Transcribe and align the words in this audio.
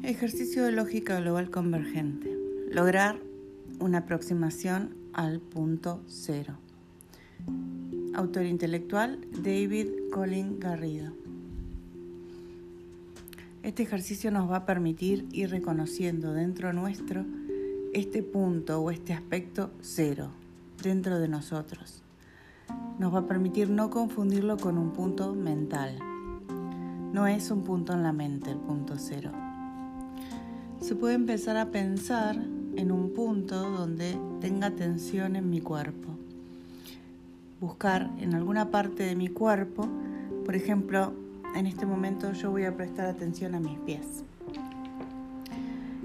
Ejercicio 0.00 0.64
de 0.64 0.72
lógica 0.72 1.20
global 1.20 1.50
convergente. 1.50 2.36
Lograr 2.70 3.20
una 3.78 3.98
aproximación 3.98 4.96
al 5.12 5.38
punto 5.38 6.02
cero. 6.06 6.54
Autor 8.14 8.46
intelectual 8.46 9.20
David 9.42 9.88
Colin 10.10 10.58
Garrido. 10.58 11.12
Este 13.62 13.82
ejercicio 13.84 14.30
nos 14.32 14.50
va 14.50 14.56
a 14.56 14.66
permitir 14.66 15.28
ir 15.30 15.50
reconociendo 15.50 16.32
dentro 16.32 16.72
nuestro 16.72 17.24
este 17.92 18.22
punto 18.22 18.80
o 18.80 18.90
este 18.90 19.12
aspecto 19.12 19.70
cero 19.82 20.30
dentro 20.82 21.20
de 21.20 21.28
nosotros. 21.28 22.02
Nos 22.98 23.14
va 23.14 23.20
a 23.20 23.28
permitir 23.28 23.70
no 23.70 23.90
confundirlo 23.90 24.56
con 24.56 24.78
un 24.78 24.92
punto 24.92 25.34
mental. 25.34 25.98
No 27.12 27.26
es 27.26 27.50
un 27.50 27.62
punto 27.62 27.92
en 27.92 28.02
la 28.02 28.12
mente 28.12 28.50
el 28.50 28.58
punto 28.58 28.94
cero 28.96 29.41
se 30.82 30.96
puede 30.96 31.14
empezar 31.14 31.56
a 31.56 31.70
pensar 31.70 32.34
en 32.76 32.90
un 32.90 33.14
punto 33.14 33.70
donde 33.70 34.18
tenga 34.40 34.72
tensión 34.72 35.36
en 35.36 35.48
mi 35.48 35.60
cuerpo. 35.60 36.08
Buscar 37.60 38.10
en 38.18 38.34
alguna 38.34 38.72
parte 38.72 39.04
de 39.04 39.14
mi 39.14 39.28
cuerpo, 39.28 39.86
por 40.44 40.56
ejemplo, 40.56 41.12
en 41.54 41.66
este 41.66 41.86
momento 41.86 42.32
yo 42.32 42.50
voy 42.50 42.64
a 42.64 42.76
prestar 42.76 43.06
atención 43.06 43.54
a 43.54 43.60
mis 43.60 43.78
pies. 43.80 44.24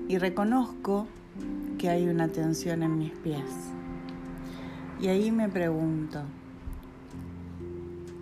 Y 0.08 0.20
reconozco 0.20 1.08
que 1.80 1.90
hay 1.90 2.08
una 2.08 2.28
tensión 2.28 2.84
en 2.84 3.00
mis 3.00 3.14
pies. 3.14 3.50
Y 5.02 5.08
ahí 5.08 5.32
me 5.32 5.50
pregunto, 5.50 6.22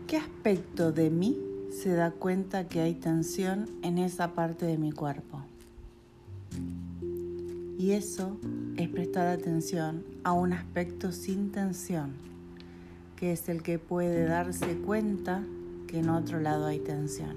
¿qué 0.08 0.16
aspecto 0.16 0.94
de 0.94 1.10
mí 1.10 1.38
se 1.70 1.90
da 1.90 2.12
cuenta 2.12 2.70
que 2.70 2.80
hay 2.80 2.94
tensión 2.94 3.70
en 3.82 3.98
esa 3.98 4.34
parte 4.34 4.66
de 4.66 4.78
mi 4.78 4.94
cuerpo? 4.94 5.42
Y 7.78 7.92
eso 7.92 8.38
es 8.78 8.88
prestar 8.88 9.28
atención 9.28 10.06
a 10.24 10.32
un 10.32 10.54
aspecto 10.54 11.12
sin 11.12 11.52
tensión, 11.52 12.14
que 13.18 13.34
es 13.34 13.50
el 13.50 13.64
que 13.64 13.80
puede 13.80 14.24
darse 14.24 14.78
cuenta 14.78 15.44
que 15.88 16.00
en 16.00 16.10
otro 16.10 16.40
lado 16.40 16.68
hay 16.68 16.80
tensión. 16.80 17.36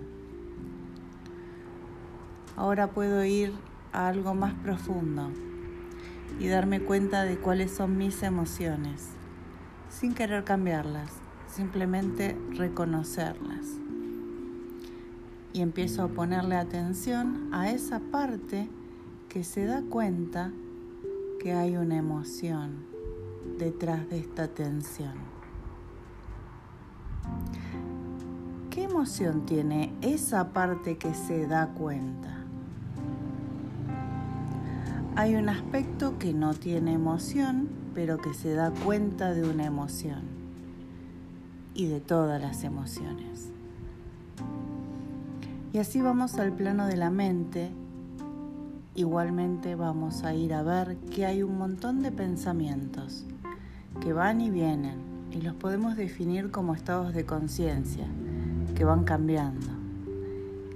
Ahora 2.54 2.92
puedo 2.92 3.24
ir 3.24 3.52
a 3.92 4.06
algo 4.06 4.34
más 4.34 4.54
profundo 4.54 5.30
y 6.38 6.46
darme 6.46 6.80
cuenta 6.80 7.24
de 7.24 7.36
cuáles 7.36 7.72
son 7.72 7.98
mis 7.98 8.22
emociones, 8.22 9.08
sin 9.90 10.14
querer 10.14 10.44
cambiarlas, 10.44 11.10
simplemente 11.48 12.36
reconocerlas. 12.54 13.66
Y 15.52 15.62
empiezo 15.62 16.04
a 16.04 16.08
ponerle 16.08 16.54
atención 16.54 17.48
a 17.52 17.70
esa 17.70 17.98
parte 17.98 18.68
que 19.38 19.44
se 19.44 19.66
da 19.66 19.82
cuenta 19.88 20.50
que 21.40 21.52
hay 21.52 21.76
una 21.76 21.96
emoción 21.96 22.86
detrás 23.56 24.10
de 24.10 24.18
esta 24.18 24.48
tensión. 24.48 25.14
¿Qué 28.68 28.82
emoción 28.82 29.46
tiene 29.46 29.94
esa 30.00 30.52
parte 30.52 30.98
que 30.98 31.14
se 31.14 31.46
da 31.46 31.68
cuenta? 31.68 32.36
Hay 35.14 35.36
un 35.36 35.48
aspecto 35.48 36.18
que 36.18 36.34
no 36.34 36.52
tiene 36.54 36.94
emoción, 36.94 37.68
pero 37.94 38.18
que 38.18 38.34
se 38.34 38.54
da 38.54 38.72
cuenta 38.84 39.34
de 39.34 39.48
una 39.48 39.66
emoción 39.66 40.22
y 41.74 41.86
de 41.86 42.00
todas 42.00 42.42
las 42.42 42.64
emociones. 42.64 43.52
Y 45.72 45.78
así 45.78 46.00
vamos 46.00 46.34
al 46.40 46.52
plano 46.54 46.88
de 46.88 46.96
la 46.96 47.10
mente 47.10 47.70
Igualmente 48.98 49.76
vamos 49.76 50.24
a 50.24 50.34
ir 50.34 50.52
a 50.52 50.64
ver 50.64 50.96
que 50.96 51.24
hay 51.24 51.44
un 51.44 51.56
montón 51.56 52.02
de 52.02 52.10
pensamientos 52.10 53.24
que 54.00 54.12
van 54.12 54.40
y 54.40 54.50
vienen 54.50 54.98
y 55.30 55.40
los 55.40 55.54
podemos 55.54 55.96
definir 55.96 56.50
como 56.50 56.74
estados 56.74 57.14
de 57.14 57.24
conciencia 57.24 58.08
que 58.74 58.82
van 58.82 59.04
cambiando. 59.04 59.68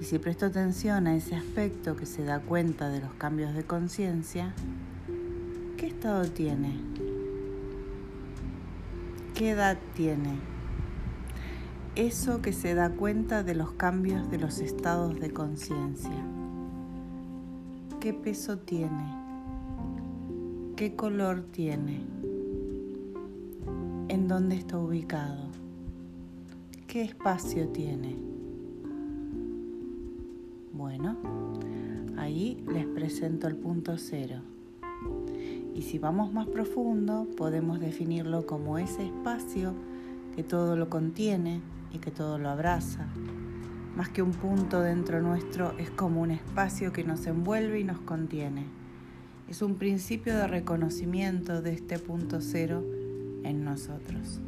Y 0.01 0.05
si 0.05 0.21
presto 0.21 0.47
atención 0.47 1.09
a 1.09 1.17
ese 1.17 1.35
aspecto 1.35 1.97
que 1.97 2.07
se 2.07 2.23
da 2.23 2.39
cuenta 2.39 2.91
de 2.91 3.01
los 3.01 3.13
cambios 3.15 3.57
de 3.57 3.65
conciencia, 3.65 4.55
¿qué 5.77 5.89
estado 5.89 6.23
tiene? 6.27 6.79
¿Qué 9.35 9.51
edad 9.51 9.79
tiene? 9.97 10.39
Eso 11.97 12.41
que 12.41 12.53
se 12.53 12.75
da 12.75 12.91
cuenta 12.91 13.43
de 13.43 13.57
los 13.57 13.73
cambios 13.73 14.31
de 14.31 14.39
los 14.39 14.61
estados 14.61 15.19
de 15.19 15.33
conciencia. 15.33 16.32
¿Qué 18.03 18.13
peso 18.13 18.59
tiene? 18.59 19.15
¿Qué 20.75 20.97
color 20.97 21.45
tiene? 21.53 22.01
¿En 24.09 24.27
dónde 24.27 24.57
está 24.57 24.77
ubicado? 24.77 25.45
¿Qué 26.89 27.03
espacio 27.03 27.69
tiene? 27.69 28.17
Bueno, 30.73 31.17
ahí 32.17 32.61
les 32.73 32.87
presento 32.87 33.47
el 33.47 33.55
punto 33.55 33.97
cero. 33.97 34.41
Y 35.73 35.83
si 35.83 36.01
vamos 36.01 36.33
más 36.33 36.49
profundo, 36.49 37.29
podemos 37.37 37.79
definirlo 37.79 38.47
como 38.47 38.79
ese 38.79 39.07
espacio 39.07 39.75
que 40.35 40.43
todo 40.43 40.75
lo 40.75 40.91
contiene 40.91 41.61
y 41.93 41.99
que 41.99 42.11
todo 42.11 42.37
lo 42.39 42.49
abraza, 42.49 43.07
más 43.97 44.09
que 44.09 44.23
un 44.23 44.33
punto 44.33 44.81
dentro 44.81 45.21
nuestro, 45.21 45.77
es 45.79 45.91
como 45.91 46.23
un 46.23 46.31
espacio 46.31 46.93
que 46.93 47.05
nos 47.05 47.27
envuelve 47.27 47.81
y 47.81 47.85
nos 47.85 48.01
contiene. 48.01 48.65
Es 49.49 49.61
un 49.61 49.75
principio 49.75 50.37
de 50.37 50.47
reconocimiento 50.47 51.61
de 51.61 51.75
este 51.75 51.99
punto 51.99 52.41
cero 52.41 52.83
en 53.45 53.65
nosotros. 53.65 54.41